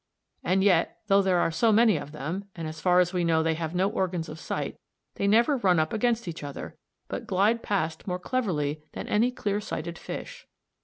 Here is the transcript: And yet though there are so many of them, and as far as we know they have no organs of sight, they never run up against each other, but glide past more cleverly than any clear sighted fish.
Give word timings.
And 0.43 0.63
yet 0.63 0.97
though 1.05 1.21
there 1.21 1.37
are 1.37 1.51
so 1.51 1.71
many 1.71 1.95
of 1.95 2.11
them, 2.11 2.45
and 2.55 2.67
as 2.67 2.79
far 2.81 3.01
as 3.01 3.13
we 3.13 3.23
know 3.23 3.43
they 3.43 3.53
have 3.53 3.75
no 3.75 3.87
organs 3.87 4.29
of 4.29 4.39
sight, 4.39 4.79
they 5.13 5.27
never 5.27 5.57
run 5.57 5.77
up 5.77 5.93
against 5.93 6.27
each 6.27 6.43
other, 6.43 6.75
but 7.07 7.27
glide 7.27 7.61
past 7.61 8.07
more 8.07 8.17
cleverly 8.17 8.81
than 8.93 9.07
any 9.07 9.29
clear 9.29 9.61
sighted 9.61 9.99
fish. 9.99 10.47